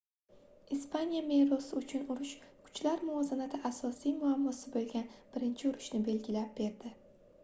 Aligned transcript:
ispaniya 0.75 1.25
merosi 1.31 1.75
uchun 1.81 2.07
urush 2.13 2.31
kuchlar 2.69 3.03
muvozanati 3.09 3.59
asosiy 3.71 4.15
muammosi 4.23 4.73
boʻlgan 4.77 5.13
birinchi 5.37 5.69
urushni 5.73 6.01
belgilab 6.09 6.57
berdi 6.63 6.93